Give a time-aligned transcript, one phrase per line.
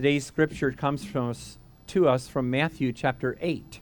[0.00, 3.80] Today's scripture comes from us, to us from Matthew chapter 8.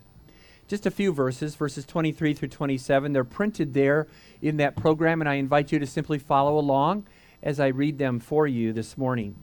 [0.67, 3.13] Just a few verses, verses 23 through 27.
[3.13, 4.05] They're printed there
[4.41, 7.05] in that program, and I invite you to simply follow along
[7.41, 9.37] as I read them for you this morning.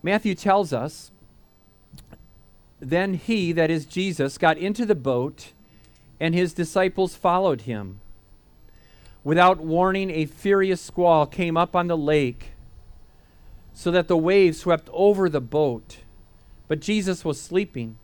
[0.00, 1.10] Matthew tells us
[2.78, 5.50] Then he, that is Jesus, got into the boat,
[6.20, 7.98] and his disciples followed him.
[9.24, 12.53] Without warning, a furious squall came up on the lake,
[13.74, 15.98] so that the waves swept over the boat.
[16.68, 17.98] But Jesus was sleeping.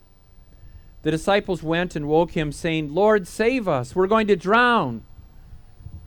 [1.02, 3.96] The disciples went and woke him, saying, Lord, save us.
[3.96, 5.04] We're going to drown.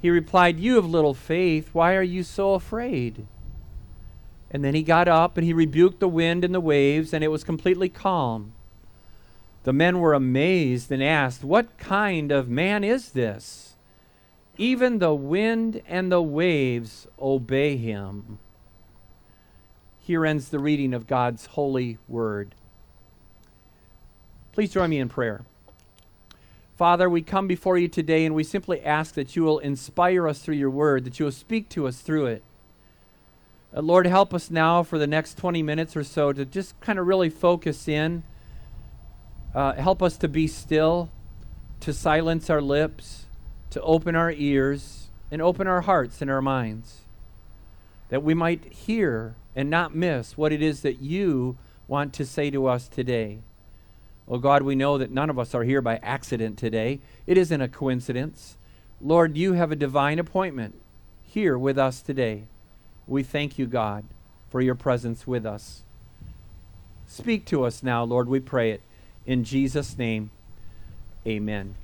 [0.02, 1.70] He replied, You have little faith.
[1.72, 3.26] Why are you so afraid?
[4.52, 7.30] And then he got up and he rebuked the wind and the waves, and it
[7.30, 8.54] was completely calm.
[9.64, 13.76] The men were amazed and asked, What kind of man is this?
[14.58, 18.38] Even the wind and the waves obey him.
[20.06, 22.56] Here ends the reading of God's holy word.
[24.52, 25.46] Please join me in prayer.
[26.76, 30.40] Father, we come before you today and we simply ask that you will inspire us
[30.40, 32.44] through your word, that you will speak to us through it.
[33.74, 37.00] Uh, Lord, help us now for the next 20 minutes or so to just kind
[37.00, 38.24] of really focus in.
[39.56, 41.10] Uh, help us to be still,
[41.80, 43.24] to silence our lips
[43.74, 47.06] to open our ears and open our hearts and our minds
[48.10, 52.50] that we might hear and not miss what it is that you want to say
[52.50, 53.40] to us today.
[54.28, 57.00] Oh God, we know that none of us are here by accident today.
[57.28, 58.58] It isn't a coincidence.
[59.02, 60.76] Lord, you have a divine appointment
[61.24, 62.44] here with us today.
[63.06, 64.06] We thank you, God,
[64.50, 65.84] for your presence with us.
[67.06, 68.82] Speak to us now, Lord, we pray it.
[69.26, 70.32] In Jesus' name,
[71.28, 71.76] amen.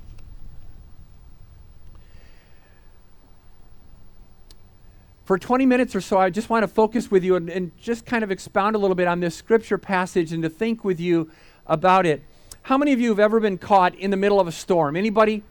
[5.30, 8.04] For 20 minutes or so, I just want to focus with you and, and, just
[8.04, 11.30] kind of expound a little bit on this scripture passage and to think with you
[11.68, 12.24] about it.
[12.62, 14.96] How many of you have ever been caught in the middle of a storm?
[14.96, 15.44] Anybody?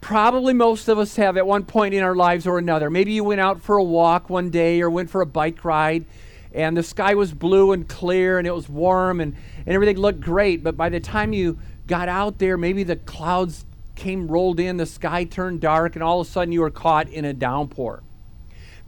[0.00, 2.90] Probably most of us have at one point in our lives or another.
[2.90, 6.04] Maybe you went out for a walk one day or went for a bike ride
[6.52, 10.20] and the sky was blue and clear and it was warm and, and everything looked
[10.20, 10.64] great.
[10.64, 13.64] But by the time you got out there, maybe the clouds
[13.94, 17.08] came rolled in, the sky turned dark, and all of a sudden you were caught
[17.08, 18.02] in a downpour.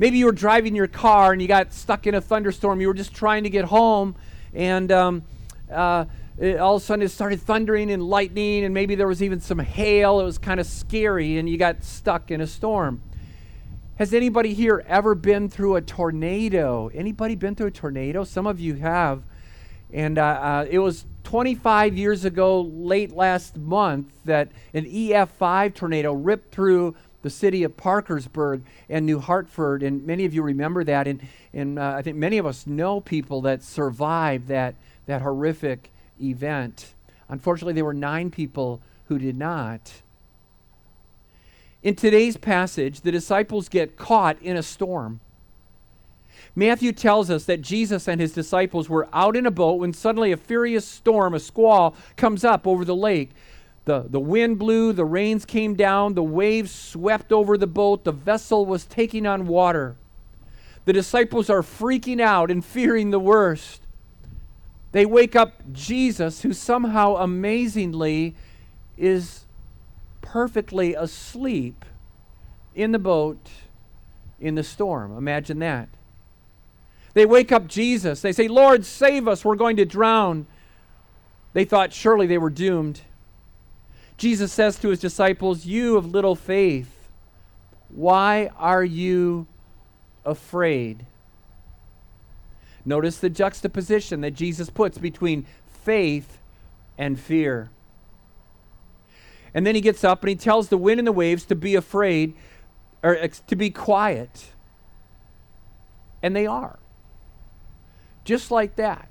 [0.00, 2.81] Maybe you were driving your car and you got stuck in a thunderstorm.
[2.81, 4.16] You were just trying to get home,
[4.55, 5.22] and um,
[5.71, 6.06] uh,
[6.38, 9.41] it, all of a sudden it started thundering and lightning, and maybe there was even
[9.41, 10.19] some hail.
[10.19, 13.03] It was kind of scary, and you got stuck in a storm.
[13.97, 16.91] Has anybody here ever been through a tornado?
[16.94, 18.25] Anybody been through a tornado?
[18.25, 19.22] Some of you have.
[19.93, 26.15] And uh, uh, it was 25 years ago, late last month, that an EF5 tornado
[26.15, 29.83] ripped through the city of Parkersburg and New Hartford.
[29.83, 31.07] And many of you remember that.
[31.07, 31.21] And,
[31.53, 34.75] and uh, I think many of us know people that survived that,
[35.07, 36.95] that horrific event.
[37.29, 40.03] Unfortunately, there were nine people who did not.
[41.83, 45.21] In today's passage, the disciples get caught in a storm.
[46.55, 50.33] Matthew tells us that Jesus and his disciples were out in a boat when suddenly
[50.33, 53.31] a furious storm, a squall, comes up over the lake.
[53.85, 58.13] The, the wind blew, the rains came down, the waves swept over the boat, the
[58.13, 59.97] vessel was taking on water.
[60.85, 63.83] The disciples are freaking out and fearing the worst.
[64.93, 68.35] They wake up Jesus, who somehow amazingly
[68.97, 69.47] is
[70.21, 71.85] perfectly asleep
[72.75, 73.51] in the boat
[74.41, 75.17] in the storm.
[75.17, 75.89] Imagine that.
[77.15, 78.21] They wake up Jesus.
[78.21, 79.45] They say, Lord, save us.
[79.45, 80.47] We're going to drown.
[81.53, 83.03] They thought surely they were doomed.
[84.21, 87.09] Jesus says to his disciples, You of little faith,
[87.89, 89.47] why are you
[90.27, 91.07] afraid?
[92.85, 95.47] Notice the juxtaposition that Jesus puts between
[95.85, 96.37] faith
[96.99, 97.71] and fear.
[99.55, 101.75] And then he gets up and he tells the wind and the waves to be
[101.75, 102.35] afraid
[103.03, 104.51] or to be quiet.
[106.23, 106.79] And they are.
[108.25, 109.09] Just like that.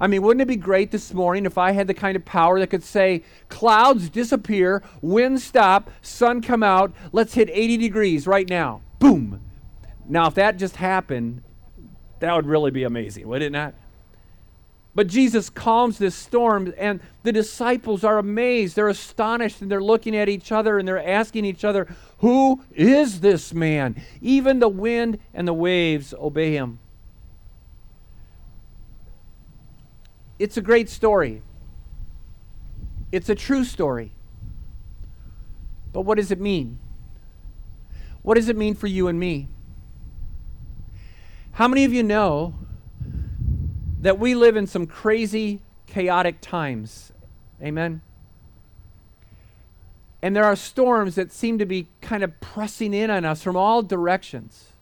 [0.00, 2.58] I mean, wouldn't it be great this morning if I had the kind of power
[2.60, 8.48] that could say, clouds disappear, wind stop, sun come out, let's hit 80 degrees right
[8.48, 8.82] now?
[8.98, 9.40] Boom.
[10.08, 11.42] Now, if that just happened,
[12.20, 13.74] that would really be amazing, would it not?
[14.96, 18.76] But Jesus calms this storm, and the disciples are amazed.
[18.76, 21.86] They're astonished, and they're looking at each other and they're asking each other,
[22.18, 24.02] Who is this man?
[24.22, 26.78] Even the wind and the waves obey him.
[30.38, 31.42] It's a great story.
[33.10, 34.12] It's a true story.
[35.92, 36.78] But what does it mean?
[38.22, 39.48] What does it mean for you and me?
[41.52, 42.54] How many of you know
[44.00, 47.12] that we live in some crazy, chaotic times?
[47.62, 48.02] Amen.
[50.20, 53.56] And there are storms that seem to be kind of pressing in on us from
[53.56, 54.72] all directions.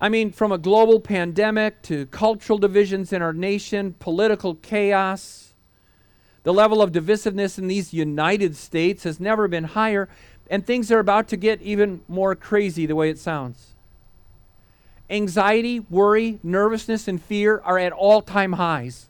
[0.00, 5.54] I mean, from a global pandemic to cultural divisions in our nation, political chaos.
[6.42, 10.08] The level of divisiveness in these United States has never been higher,
[10.50, 13.74] and things are about to get even more crazy the way it sounds.
[15.08, 19.08] Anxiety, worry, nervousness, and fear are at all time highs,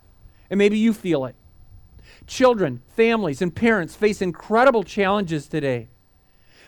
[0.48, 1.34] and maybe you feel it.
[2.26, 5.88] Children, families, and parents face incredible challenges today.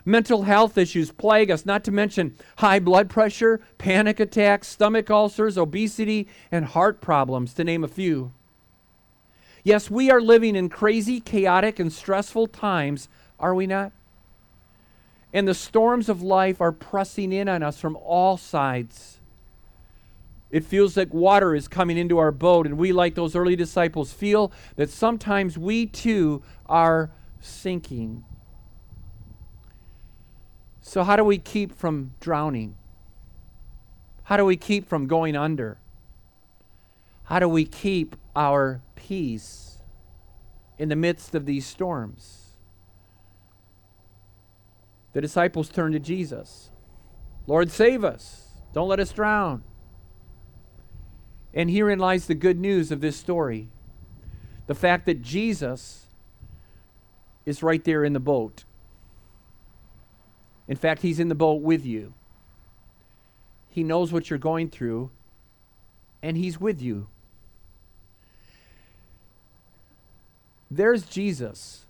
[0.08, 5.58] Mental health issues plague us, not to mention high blood pressure, panic attacks, stomach ulcers,
[5.58, 8.32] obesity, and heart problems, to name a few.
[9.64, 13.92] Yes, we are living in crazy, chaotic, and stressful times, are we not?
[15.34, 19.18] And the storms of life are pressing in on us from all sides.
[20.50, 24.10] It feels like water is coming into our boat, and we, like those early disciples,
[24.10, 27.10] feel that sometimes we too are
[27.42, 28.24] sinking.
[30.88, 32.74] So, how do we keep from drowning?
[34.22, 35.76] How do we keep from going under?
[37.24, 39.82] How do we keep our peace
[40.78, 42.54] in the midst of these storms?
[45.12, 46.70] The disciples turned to Jesus.
[47.46, 48.54] Lord, save us.
[48.72, 49.64] Don't let us drown.
[51.52, 53.68] And herein lies the good news of this story
[54.66, 56.06] the fact that Jesus
[57.44, 58.64] is right there in the boat.
[60.68, 62.12] In fact, he's in the boat with you.
[63.70, 65.10] He knows what you're going through,
[66.22, 67.08] and he's with you.
[70.70, 71.86] There's Jesus,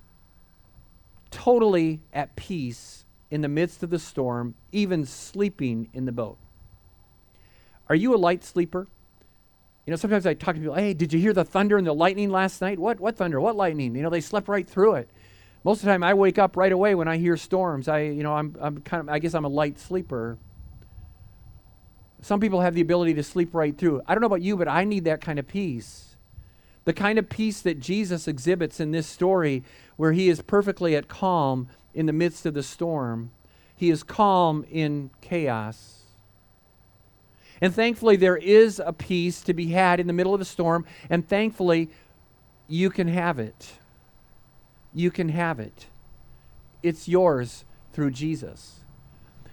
[1.30, 6.38] totally at peace in the midst of the storm, even sleeping in the boat.
[7.88, 8.86] Are you a light sleeper?
[9.86, 11.94] You know, sometimes I talk to people, hey, did you hear the thunder and the
[11.94, 12.78] lightning last night?
[12.78, 13.40] What, what thunder?
[13.40, 13.96] What lightning?
[13.96, 15.10] You know, they slept right through it.
[15.68, 17.88] Most of the time, I wake up right away when I hear storms.
[17.88, 20.38] I, you know, I'm, I'm kind of, I guess I'm a light sleeper.
[22.22, 24.00] Some people have the ability to sleep right through.
[24.06, 26.16] I don't know about you, but I need that kind of peace.
[26.86, 29.62] The kind of peace that Jesus exhibits in this story,
[29.98, 33.30] where he is perfectly at calm in the midst of the storm.
[33.76, 36.04] He is calm in chaos.
[37.60, 40.86] And thankfully, there is a peace to be had in the middle of the storm,
[41.10, 41.90] and thankfully,
[42.68, 43.72] you can have it.
[44.94, 45.86] You can have it.
[46.82, 48.80] It's yours through Jesus.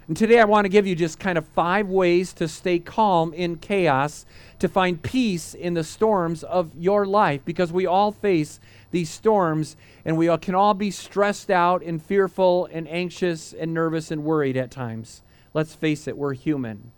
[0.08, 3.32] And today, I want to give you just kind of five ways to stay calm
[3.32, 4.24] in chaos,
[4.60, 8.60] to find peace in the storms of your life, because we all face
[8.92, 13.74] these storms and we all can all be stressed out and fearful and anxious and
[13.74, 15.22] nervous and worried at times.
[15.52, 16.92] Let's face it, we're human.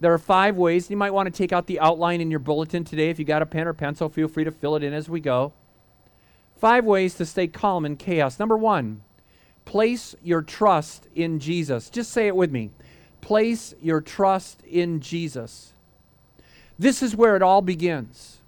[0.00, 0.88] There are five ways.
[0.88, 3.10] You might want to take out the outline in your bulletin today.
[3.10, 5.20] If you got a pen or pencil, feel free to fill it in as we
[5.20, 5.52] go.
[6.60, 8.38] Five ways to stay calm in chaos.
[8.38, 9.00] Number one,
[9.64, 11.88] place your trust in Jesus.
[11.88, 12.70] Just say it with me.
[13.22, 15.72] Place your trust in Jesus.
[16.78, 18.42] This is where it all begins.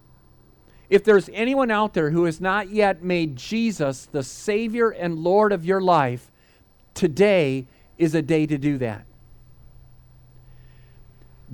[0.91, 5.51] If there's anyone out there who has not yet made Jesus the Savior and Lord
[5.51, 6.31] of your life,
[6.93, 7.67] today
[7.97, 9.07] is a day to do that.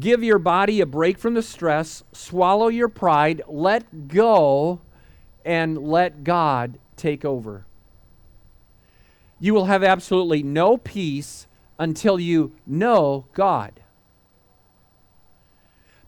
[0.00, 4.80] Give your body a break from the stress, swallow your pride, let go,
[5.44, 7.66] and let God take over.
[9.40, 11.46] You will have absolutely no peace
[11.78, 13.80] until you know God.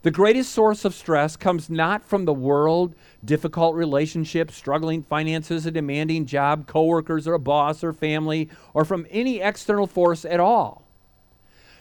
[0.03, 5.71] The greatest source of stress comes not from the world, difficult relationships, struggling finances, a
[5.71, 10.87] demanding job, coworkers, or a boss or family, or from any external force at all.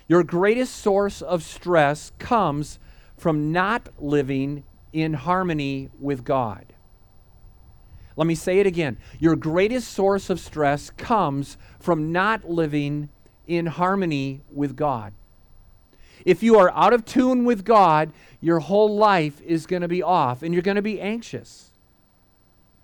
[0.07, 2.79] Your greatest source of stress comes
[3.17, 6.75] from not living in harmony with God.
[8.17, 8.99] Let me say it again.
[9.19, 13.09] Your greatest source of stress comes from not living
[13.47, 15.13] in harmony with God.
[16.25, 20.03] If you are out of tune with God, your whole life is going to be
[20.03, 21.71] off and you're going to be anxious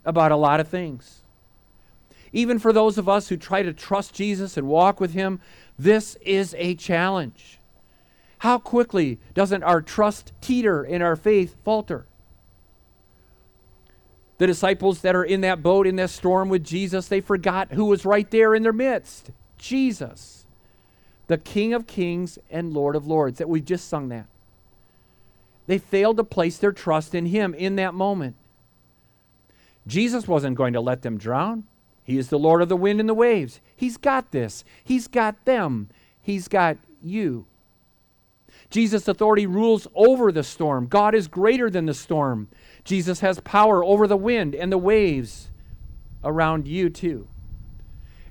[0.05, 1.23] about a lot of things.
[2.33, 5.41] Even for those of us who try to trust Jesus and walk with Him,
[5.79, 7.59] this is a challenge.
[8.39, 12.07] How quickly doesn't our trust teeter and our faith falter?
[14.39, 17.87] The disciples that are in that boat in that storm with Jesus, they forgot who
[17.87, 20.45] was right there in their midst Jesus,
[21.27, 24.27] the King of Kings and Lord of Lords, that we've just sung that.
[25.67, 28.37] They failed to place their trust in Him in that moment.
[29.87, 31.65] Jesus wasn't going to let them drown.
[32.05, 33.61] He is the Lord of the wind and the waves.
[33.75, 34.65] He's got this.
[34.85, 35.89] He's got them.
[36.21, 37.47] He's got you.
[38.71, 40.87] Jesus' authority rules over the storm.
[40.87, 42.49] God is greater than the storm.
[42.85, 45.51] Jesus has power over the wind and the waves
[46.25, 47.29] around you, too.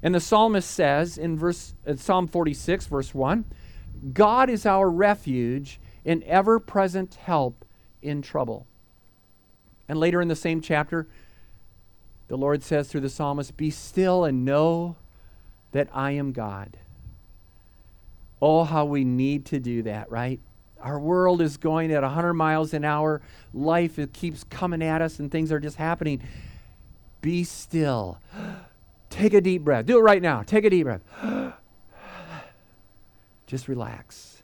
[0.03, 3.45] And the psalmist says in verse, in Psalm 46, verse 1
[4.13, 7.65] God is our refuge and ever present help
[8.01, 8.67] in trouble.
[9.87, 11.07] And later in the same chapter,
[12.27, 14.95] the Lord says through the psalmist, Be still and know
[15.71, 16.77] that I am God.
[18.41, 20.39] Oh, how we need to do that, right?
[20.81, 23.21] Our world is going at 100 miles an hour.
[23.53, 26.21] Life it keeps coming at us and things are just happening.
[27.21, 28.19] Be still.
[29.09, 29.85] Take a deep breath.
[29.85, 30.43] Do it right now.
[30.43, 31.01] Take a deep breath.
[33.47, 34.43] just relax.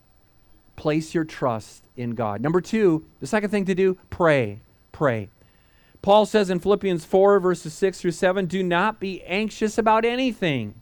[0.76, 2.42] Place your trust in God.
[2.42, 4.62] Number two, the second thing to do, pray.
[4.92, 5.30] Pray.
[6.02, 10.81] Paul says in Philippians 4, verses 6 through 7 do not be anxious about anything,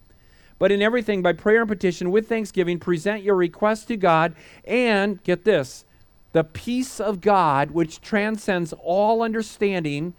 [0.60, 4.36] but in everything, by prayer and petition, with thanksgiving, present your requests to God,
[4.66, 5.86] and get this
[6.32, 10.14] the peace of God, which transcends all understanding,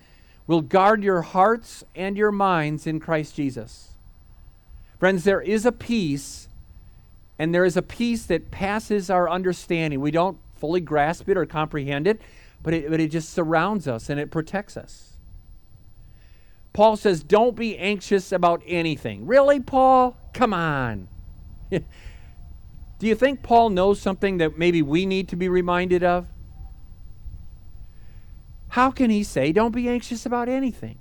[0.48, 3.90] will guard your hearts and your minds in Christ Jesus.
[4.98, 6.48] Friends, there is a peace,
[7.38, 10.00] and there is a peace that passes our understanding.
[10.00, 12.20] We don't fully grasp it or comprehend it
[12.62, 15.09] but it, but it just surrounds us and it protects us.
[16.72, 19.26] Paul says, Don't be anxious about anything.
[19.26, 20.16] Really, Paul?
[20.32, 21.08] Come on.
[21.70, 26.26] Do you think Paul knows something that maybe we need to be reminded of?
[28.68, 30.98] How can he say, Don't be anxious about anything?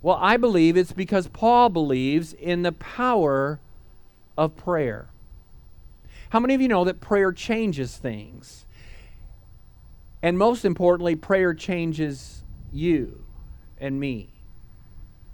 [0.00, 3.58] Well, I believe it's because Paul believes in the power
[4.36, 5.08] of prayer.
[6.28, 8.66] How many of you know that prayer changes things?
[10.22, 12.42] And most importantly, prayer changes
[12.72, 13.24] you
[13.78, 14.30] and me,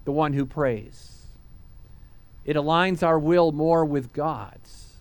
[0.04, 1.26] the one who prays.
[2.44, 4.94] It aligns our will more with God's.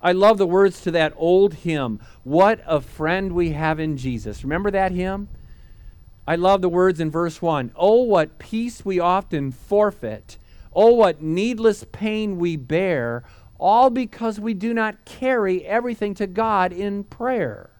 [0.00, 4.44] I love the words to that old hymn, What a Friend We Have in Jesus.
[4.44, 5.28] Remember that hymn?
[6.26, 10.38] I love the words in verse 1 Oh, what peace we often forfeit.
[10.74, 13.22] Oh, what needless pain we bear,
[13.58, 17.70] all because we do not carry everything to God in prayer.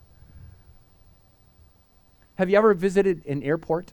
[2.36, 3.92] Have you ever visited an airport?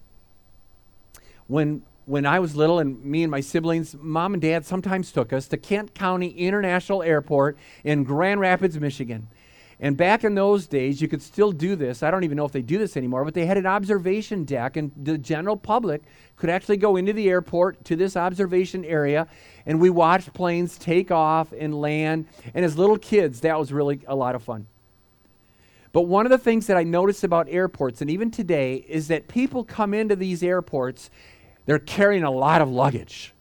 [1.48, 5.32] When when I was little and me and my siblings, mom and dad sometimes took
[5.32, 9.28] us to Kent County International Airport in Grand Rapids, Michigan.
[9.80, 12.04] And back in those days, you could still do this.
[12.04, 14.78] I don't even know if they do this anymore, but they had an observation deck,
[14.78, 16.04] and the general public
[16.36, 19.28] could actually go into the airport to this observation area,
[19.66, 22.28] and we watched planes take off and land.
[22.54, 24.68] And as little kids, that was really a lot of fun.
[25.94, 29.28] But one of the things that I notice about airports, and even today, is that
[29.28, 31.10] people come into these airports,
[31.66, 33.34] they're carrying a lot of luggage,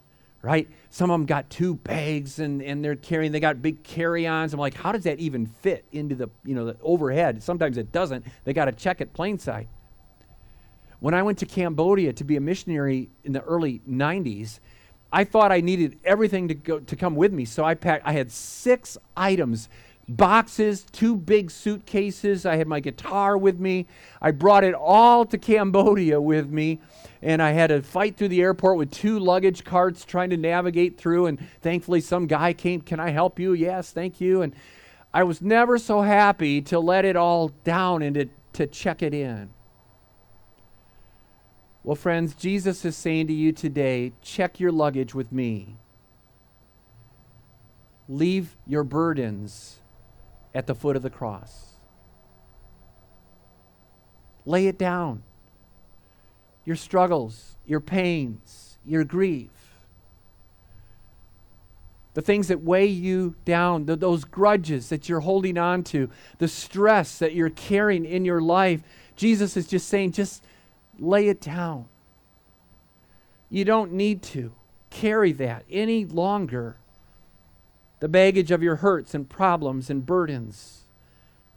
[0.43, 0.69] right?
[0.91, 4.53] Some of them got two bags and, and they're carrying, they got big carry-ons.
[4.53, 7.43] I'm like, how does that even fit into the, you know, the overhead?
[7.43, 8.27] Sometimes it doesn't.
[8.45, 9.69] They got to check it plane side.
[10.99, 14.59] When I went to Cambodia to be a missionary in the early 90s,
[15.13, 17.45] I thought I needed everything to go to come with me.
[17.45, 19.69] So I packed I had six items
[20.09, 22.45] boxes, two big suitcases.
[22.45, 23.87] I had my guitar with me.
[24.21, 26.81] I brought it all to Cambodia with me.
[27.23, 30.99] And I had to fight through the airport with two luggage carts trying to navigate
[30.99, 31.27] through.
[31.27, 33.53] And thankfully, some guy came, Can I help you?
[33.53, 34.43] Yes, thank you.
[34.43, 34.55] And
[35.13, 39.15] I was never so happy to let it all down and to, to check it
[39.15, 39.51] in.
[41.83, 45.77] Well, friends, Jesus is saying to you today check your luggage with me.
[48.09, 49.80] Leave your burdens
[50.55, 51.75] at the foot of the cross.
[54.45, 55.23] Lay it down.
[56.65, 59.51] Your struggles, your pains, your grief,
[62.15, 66.49] the things that weigh you down, the, those grudges that you're holding on to, the
[66.49, 68.83] stress that you're carrying in your life.
[69.15, 70.43] Jesus is just saying, just
[70.99, 71.87] lay it down.
[73.49, 74.53] You don't need to
[74.91, 76.77] carry that any longer
[78.01, 80.81] the baggage of your hurts and problems and burdens.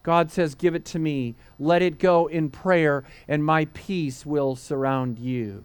[0.03, 1.35] God says, Give it to me.
[1.57, 5.63] Let it go in prayer, and my peace will surround you.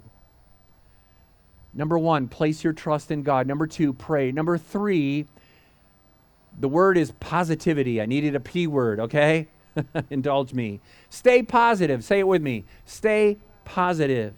[1.75, 3.47] Number one, place your trust in God.
[3.47, 4.33] Number two, pray.
[4.33, 5.27] Number three,
[6.59, 8.01] the word is positivity.
[8.01, 9.49] I needed a P word, okay?
[10.11, 10.81] Indulge me.
[11.11, 12.03] Stay positive.
[12.03, 12.65] Say it with me.
[12.85, 14.35] Stay positive.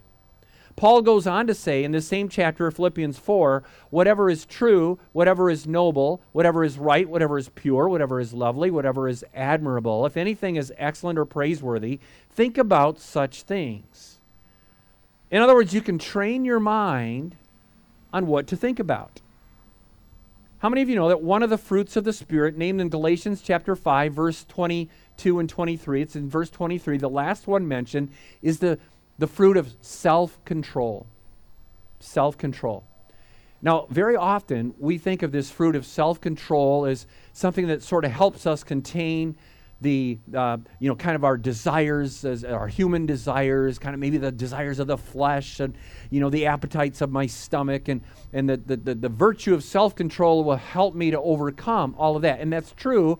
[0.80, 4.98] Paul goes on to say in the same chapter of Philippians 4 whatever is true,
[5.12, 10.06] whatever is noble, whatever is right, whatever is pure, whatever is lovely, whatever is admirable,
[10.06, 14.20] if anything is excellent or praiseworthy, think about such things.
[15.30, 17.36] In other words, you can train your mind
[18.10, 19.20] on what to think about.
[20.60, 22.90] How many of you know that one of the fruits of the Spirit, named in
[22.90, 28.10] Galatians chapter 5, verse 22 and 23, it's in verse 23, the last one mentioned,
[28.42, 28.78] is the,
[29.20, 31.06] the fruit of self control.
[32.00, 32.84] Self control.
[33.62, 38.06] Now, very often we think of this fruit of self control as something that sort
[38.06, 39.36] of helps us contain
[39.82, 44.18] the uh, you know kind of our desires as our human desires kind of maybe
[44.18, 45.74] the desires of the flesh and
[46.10, 48.02] you know the appetites of my stomach and
[48.34, 52.20] and the the, the, the virtue of self-control will help me to overcome all of
[52.20, 53.18] that and that's true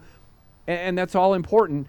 [0.67, 1.87] and, and that's all important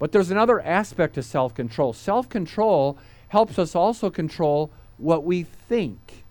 [0.00, 2.98] but there's another aspect to self-control self-control
[3.30, 6.24] helps us also control what we think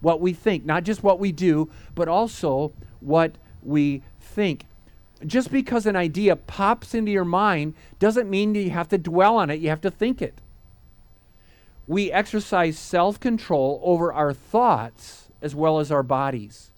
[0.00, 4.66] what we think not just what we do but also what we think
[5.26, 9.50] just because an idea pops into your mind doesn't mean you have to dwell on
[9.50, 10.40] it, you have to think it.
[11.86, 16.70] We exercise self control over our thoughts as well as our bodies.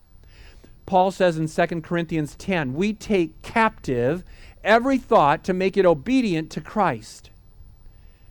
[0.87, 4.23] Paul says in 2 Corinthians 10, we take captive
[4.63, 7.31] every thought to make it obedient to Christ.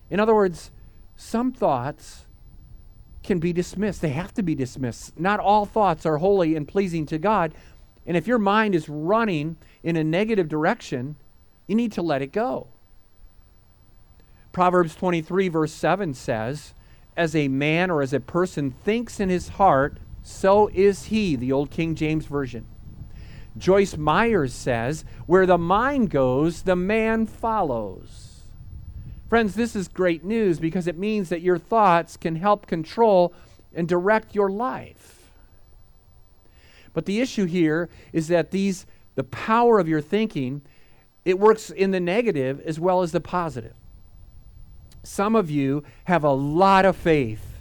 [0.09, 0.69] In other words,
[1.15, 2.25] some thoughts
[3.23, 4.01] can be dismissed.
[4.01, 5.19] They have to be dismissed.
[5.19, 7.53] Not all thoughts are holy and pleasing to God.
[8.05, 11.15] And if your mind is running in a negative direction,
[11.67, 12.67] you need to let it go.
[14.51, 16.73] Proverbs 23, verse 7 says,
[17.15, 21.51] As a man or as a person thinks in his heart, so is he, the
[21.51, 22.65] old King James Version.
[23.57, 28.32] Joyce Myers says, Where the mind goes, the man follows.
[29.33, 33.33] Friends, this is great news because it means that your thoughts can help control
[33.73, 35.31] and direct your life.
[36.93, 38.85] But the issue here is that these
[39.15, 40.61] the power of your thinking,
[41.25, 43.73] it works in the negative as well as the positive.
[45.01, 47.57] Some of you have a lot of faith,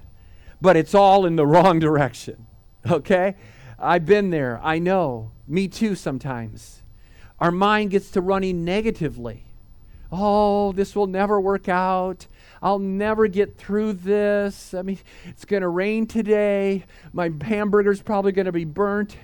[0.60, 2.48] but it's all in the wrong direction.
[2.90, 3.34] Okay?
[3.78, 4.60] I've been there.
[4.62, 5.30] I know.
[5.48, 6.82] Me too sometimes.
[7.40, 9.46] Our mind gets to running negatively.
[10.12, 12.26] Oh, this will never work out.
[12.60, 14.74] I'll never get through this.
[14.74, 16.84] I mean, it's going to rain today.
[17.12, 19.16] My hamburger's probably going to be burnt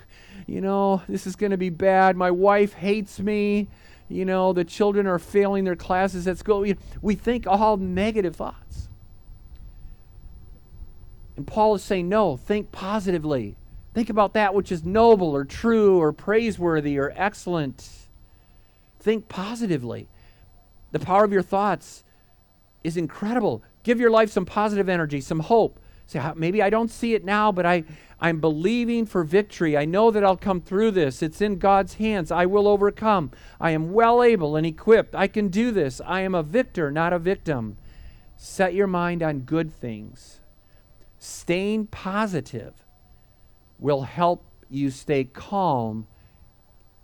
[0.49, 2.17] you know, this is going to be bad.
[2.17, 3.69] My wife hates me.
[4.09, 6.65] You know, the children are failing their classes at school.
[7.03, 8.89] We think all negative thoughts.
[11.37, 13.57] And Paul is saying, no, think positively.
[13.93, 17.87] Think about that which is noble or true or praiseworthy or excellent.
[18.99, 20.09] Think positively.
[20.93, 22.05] The power of your thoughts
[22.83, 23.63] is incredible.
[23.83, 25.81] Give your life some positive energy, some hope.
[26.07, 27.85] Say, maybe I don't see it now, but I,
[28.19, 29.77] I'm believing for victory.
[29.77, 31.23] I know that I'll come through this.
[31.23, 32.31] It's in God's hands.
[32.31, 33.31] I will overcome.
[33.61, 35.15] I am well able and equipped.
[35.15, 36.01] I can do this.
[36.07, 37.77] I am a victor, not a victim.
[38.37, 40.41] Set your mind on good things.
[41.19, 42.87] Staying positive
[43.79, 46.07] will help you stay calm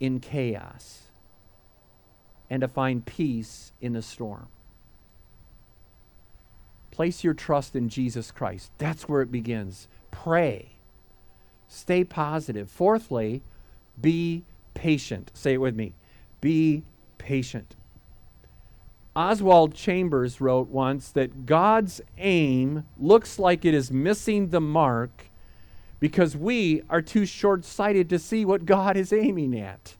[0.00, 1.03] in chaos
[2.50, 4.48] and to find peace in the storm.
[6.90, 8.70] Place your trust in Jesus Christ.
[8.78, 9.88] That's where it begins.
[10.10, 10.74] Pray
[11.74, 12.70] Stay positive.
[12.70, 13.42] Fourthly,
[14.00, 15.30] be patient.
[15.34, 15.94] Say it with me.
[16.40, 16.84] Be
[17.18, 17.74] patient.
[19.16, 25.30] Oswald Chambers wrote once that God's aim looks like it is missing the mark
[26.00, 29.96] because we are too short sighted to see what God is aiming at.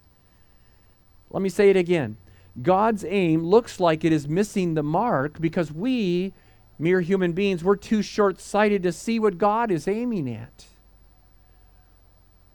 [1.31, 2.17] Let me say it again.
[2.63, 6.33] God's aim looks like it is missing the mark because we,
[6.79, 10.67] mere human beings, we're too short sighted to see what God is aiming at.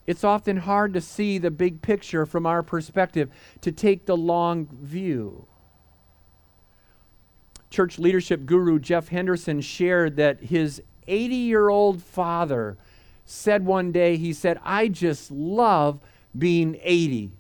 [0.08, 3.30] It's often hard to see the big picture from our perspective,
[3.62, 5.46] to take the long view.
[7.70, 12.78] Church leadership guru Jeff Henderson shared that his 80 year old father
[13.26, 16.00] said one day, he said, I just love
[16.36, 17.32] being 80.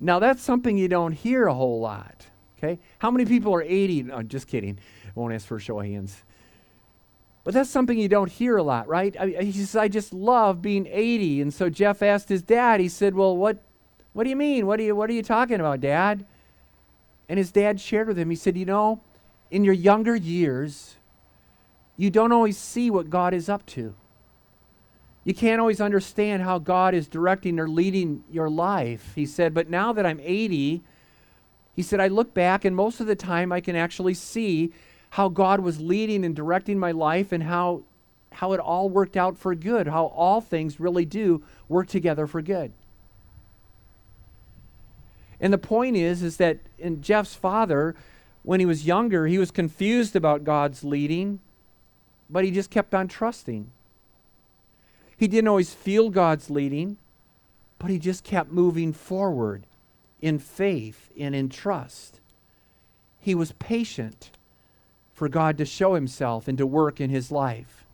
[0.00, 2.26] Now, that's something you don't hear a whole lot.
[2.58, 2.78] Okay?
[2.98, 4.04] How many people are 80?
[4.04, 4.78] No, just kidding.
[5.06, 6.22] I won't ask for a show of hands.
[7.44, 9.16] But that's something you don't hear a lot, right?
[9.18, 11.40] I, he says, I just love being 80.
[11.40, 13.62] And so Jeff asked his dad, he said, Well, what,
[14.12, 14.66] what do you mean?
[14.66, 16.26] What are you, what are you talking about, Dad?
[17.28, 19.00] And his dad shared with him, he said, You know,
[19.50, 20.96] in your younger years,
[21.96, 23.94] you don't always see what God is up to.
[25.30, 29.12] You can't always understand how God is directing or leading your life.
[29.14, 30.82] He said, But now that I'm 80,
[31.76, 34.72] he said, I look back and most of the time I can actually see
[35.10, 37.84] how God was leading and directing my life and how,
[38.32, 42.42] how it all worked out for good, how all things really do work together for
[42.42, 42.72] good.
[45.40, 47.94] And the point is, is that in Jeff's father,
[48.42, 51.38] when he was younger, he was confused about God's leading,
[52.28, 53.70] but he just kept on trusting.
[55.20, 56.96] He didn't always feel God's leading,
[57.78, 59.66] but he just kept moving forward
[60.22, 62.20] in faith and in trust.
[63.18, 64.30] He was patient
[65.12, 67.84] for God to show himself and to work in his life.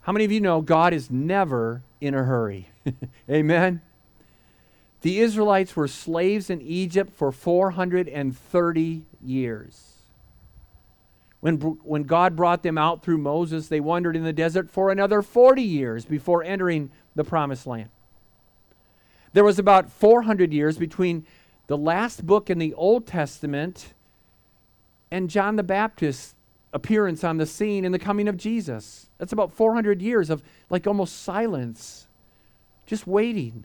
[0.00, 2.70] How many of you know God is never in a hurry?
[3.30, 3.82] Amen.
[5.02, 9.95] The Israelites were slaves in Egypt for 430 years.
[11.40, 15.22] When, when God brought them out through Moses, they wandered in the desert for another
[15.22, 17.90] 40 years before entering the promised land.
[19.32, 21.26] There was about 400 years between
[21.66, 23.92] the last book in the Old Testament
[25.10, 26.34] and John the Baptist's
[26.72, 29.08] appearance on the scene and the coming of Jesus.
[29.18, 32.06] That's about 400 years of like almost silence,
[32.86, 33.64] just waiting.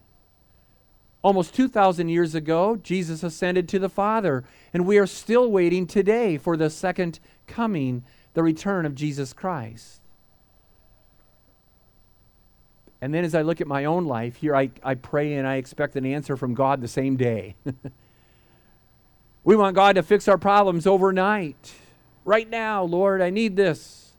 [1.24, 6.38] Almost 2,000 years ago, Jesus ascended to the Father, and we are still waiting today
[6.38, 8.04] for the second coming,
[8.34, 10.02] the return of Jesus Christ.
[13.02, 15.56] And then as I look at my own life, here I, I pray and I
[15.56, 17.56] expect an answer from God the same day.
[19.44, 21.74] we want God to fix our problems overnight.
[22.26, 24.12] Right now, Lord, I need this.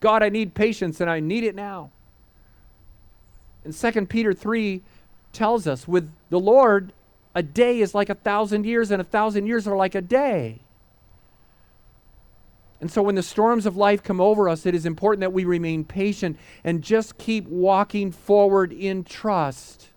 [0.00, 1.90] God, I need patience and I need it now.
[3.64, 4.82] In 2 Peter 3
[5.34, 6.92] tells us with the Lord,
[7.34, 10.60] a day is like a thousand years, and a thousand years are like a day.
[12.80, 15.44] And so, when the storms of life come over us, it is important that we
[15.44, 19.88] remain patient and just keep walking forward in trust.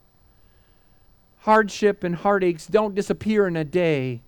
[1.39, 4.21] Hardship and heartaches don't disappear in a day.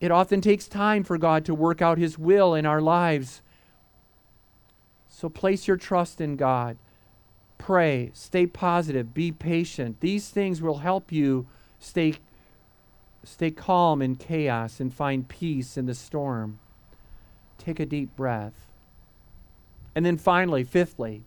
[0.00, 3.40] It often takes time for God to work out His will in our lives.
[5.08, 6.76] So, place your trust in God
[7.58, 10.00] pray, stay positive, be patient.
[10.00, 11.46] These things will help you
[11.78, 12.14] stay,
[13.22, 16.58] stay calm in chaos and find peace in the storm.
[17.58, 18.72] Take a deep breath.
[19.94, 21.22] And then finally, fifthly,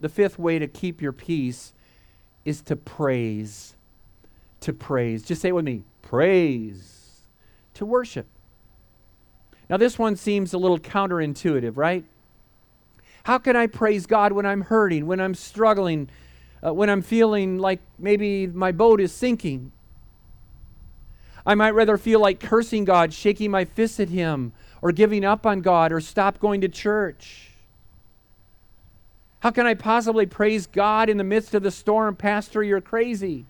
[0.00, 1.72] the fifth way to keep your peace
[2.44, 3.76] is to praise.
[4.60, 5.22] To praise.
[5.22, 7.26] Just say it with me praise.
[7.74, 8.26] To worship.
[9.68, 12.04] Now, this one seems a little counterintuitive, right?
[13.24, 16.08] How can I praise God when I'm hurting, when I'm struggling,
[16.64, 19.72] uh, when I'm feeling like maybe my boat is sinking?
[21.44, 24.52] I might rather feel like cursing God, shaking my fist at Him,
[24.82, 27.50] or giving up on God, or stop going to church.
[29.40, 32.14] How can I possibly praise God in the midst of the storm?
[32.14, 33.46] Pastor, you're crazy.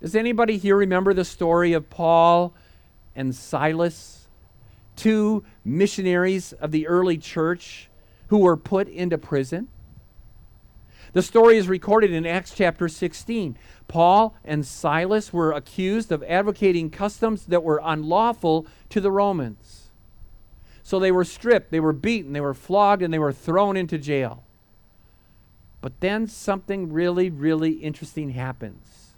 [0.00, 2.52] Does anybody here remember the story of Paul
[3.14, 4.25] and Silas?
[4.96, 7.88] Two missionaries of the early church
[8.28, 9.68] who were put into prison.
[11.12, 13.56] The story is recorded in Acts chapter 16.
[13.88, 19.90] Paul and Silas were accused of advocating customs that were unlawful to the Romans.
[20.82, 23.98] So they were stripped, they were beaten, they were flogged, and they were thrown into
[23.98, 24.44] jail.
[25.80, 29.12] But then something really, really interesting happens.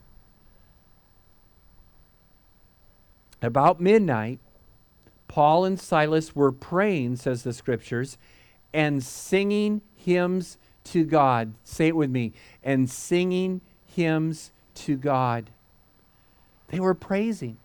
[3.42, 4.40] About midnight,
[5.28, 8.18] Paul and Silas were praying, says the scriptures,
[8.72, 11.54] and singing hymns to God.
[11.64, 12.32] Say it with me.
[12.62, 15.50] And singing hymns to God.
[16.68, 17.58] They were praising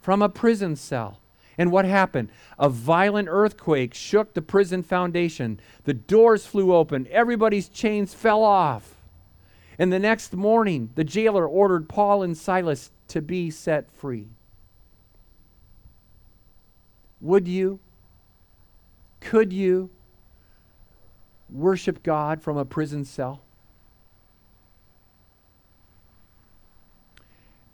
[0.00, 1.20] from a prison cell.
[1.58, 2.30] And what happened?
[2.58, 5.60] A violent earthquake shook the prison foundation.
[5.84, 7.06] The doors flew open.
[7.10, 8.96] Everybody's chains fell off.
[9.78, 14.28] And the next morning, the jailer ordered Paul and Silas to be set free.
[17.20, 17.80] Would you?
[19.20, 19.90] Could you
[21.50, 23.42] worship God from a prison cell?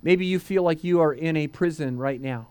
[0.03, 2.49] Maybe you feel like you are in a prison right now.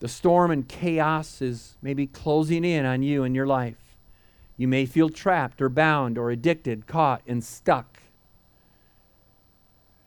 [0.00, 3.96] The storm and chaos is maybe closing in on you and your life.
[4.56, 8.00] You may feel trapped or bound or addicted, caught and stuck.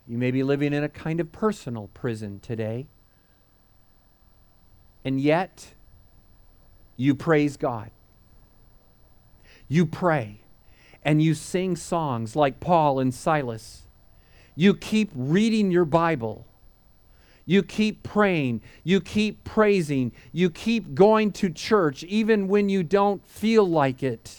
[0.06, 2.86] You may be living in a kind of personal prison today.
[5.08, 5.72] And yet,
[6.98, 7.90] you praise God.
[9.66, 10.40] You pray
[11.02, 13.84] and you sing songs like Paul and Silas.
[14.54, 16.44] You keep reading your Bible.
[17.46, 18.60] You keep praying.
[18.84, 20.12] You keep praising.
[20.30, 24.36] You keep going to church even when you don't feel like it.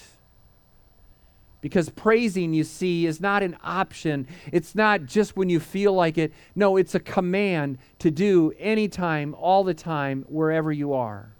[1.61, 4.27] Because praising, you see, is not an option.
[4.51, 6.31] It's not just when you feel like it.
[6.55, 11.33] No, it's a command to do anytime, all the time, wherever you are.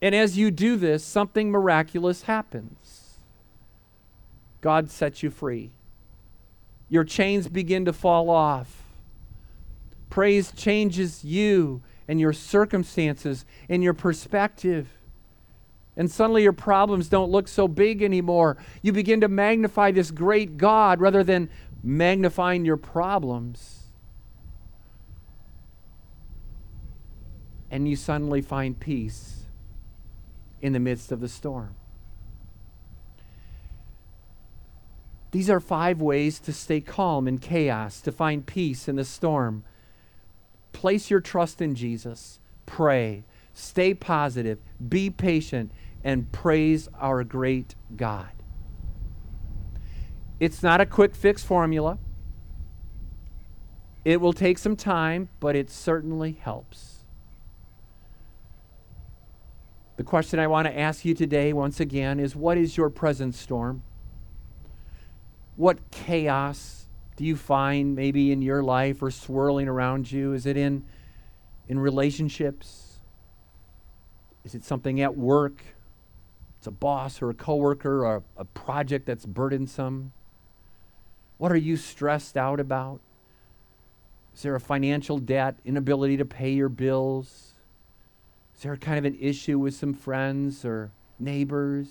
[0.00, 3.18] And as you do this, something miraculous happens.
[4.62, 5.72] God sets you free.
[6.88, 8.82] Your chains begin to fall off.
[10.08, 14.88] Praise changes you and your circumstances and your perspective.
[15.96, 18.56] And suddenly your problems don't look so big anymore.
[18.82, 21.50] You begin to magnify this great God rather than
[21.82, 23.84] magnifying your problems.
[27.70, 29.44] And you suddenly find peace
[30.62, 31.74] in the midst of the storm.
[35.30, 39.64] These are five ways to stay calm in chaos, to find peace in the storm.
[40.72, 42.40] Place your trust in Jesus.
[42.66, 43.24] Pray.
[43.60, 44.58] Stay positive.
[44.88, 45.70] Be patient.
[46.02, 48.30] And praise our great God.
[50.38, 51.98] It's not a quick fix formula.
[54.04, 57.04] It will take some time, but it certainly helps.
[59.98, 63.34] The question I want to ask you today, once again, is what is your present
[63.34, 63.82] storm?
[65.56, 70.32] What chaos do you find maybe in your life or swirling around you?
[70.32, 70.86] Is it in,
[71.68, 72.89] in relationships?
[74.44, 75.62] Is it something at work?
[76.58, 80.12] It's a boss or a coworker or a, project that's burdensome?
[81.38, 83.00] What are you stressed out about?
[84.34, 87.54] Is there a financial debt, inability to pay your bills?
[88.54, 91.88] Is there kind of an issue with some friends or neighbors?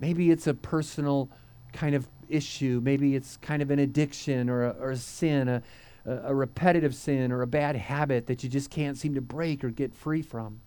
[0.00, 1.28] Maybe it's a personal
[1.72, 2.80] kind of issue.
[2.82, 5.62] Maybe it's kind of an addiction or a, or a sin, a,
[6.06, 9.70] a repetitive sin or a bad habit that you just can't seem to break or
[9.70, 10.60] get free from.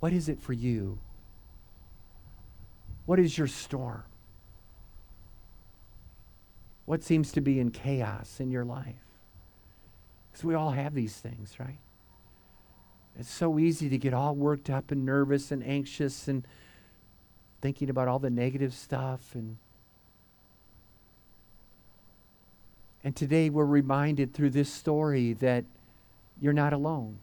[0.00, 0.98] What is it for you?
[3.06, 4.04] What is your storm?
[6.86, 8.94] What seems to be in chaos in your life?
[10.30, 11.78] Because we all have these things, right?
[13.18, 16.46] It's so easy to get all worked up and nervous and anxious and
[17.60, 19.56] thinking about all the negative stuff and
[23.04, 25.66] And today we're reminded through this story that
[26.40, 27.18] you're not alone.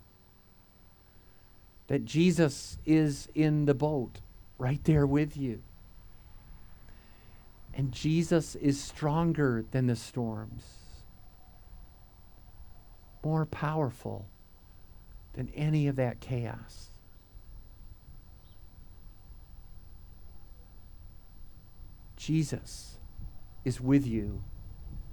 [1.87, 4.21] That Jesus is in the boat
[4.59, 5.63] right there with you.
[7.73, 10.63] And Jesus is stronger than the storms,
[13.23, 14.27] more powerful
[15.33, 16.89] than any of that chaos.
[22.17, 22.97] Jesus
[23.65, 24.43] is with you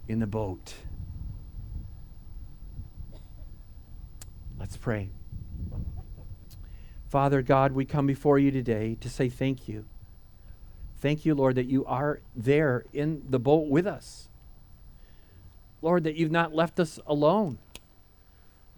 [0.08, 0.74] in the boat.
[4.58, 5.10] Let's pray.
[7.08, 9.84] Father God, we come before you today to say thank you.
[11.00, 14.28] Thank you, Lord, that you are there in the boat with us.
[15.80, 17.58] Lord, that you've not left us alone.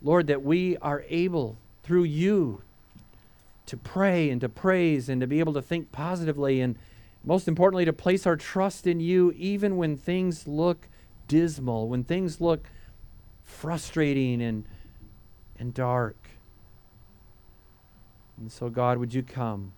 [0.02, 2.62] Lord, that we are able through you
[3.66, 6.76] to pray and to praise and to be able to think positively and
[7.24, 10.88] most importantly to place our trust in you even when things look
[11.30, 12.68] dismal, when things look
[13.44, 14.64] frustrating and
[15.60, 16.16] and dark.
[18.36, 19.72] And so God, would you come?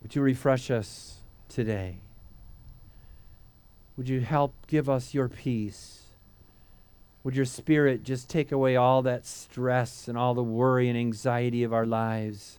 [0.00, 1.98] Would you refresh us today?
[3.96, 6.04] Would you help give us your peace?
[7.24, 11.62] Would your spirit just take away all that stress and all the worry and anxiety
[11.62, 12.58] of our lives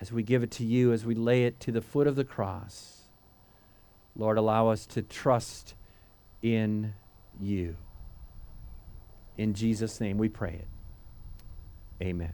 [0.00, 2.24] as we give it to you, as we lay it to the foot of the
[2.24, 3.08] cross?
[4.14, 5.74] Lord, allow us to trust
[6.42, 6.94] in
[7.40, 7.76] you.
[9.38, 10.68] In Jesus' name we pray it.
[12.04, 12.32] Amen.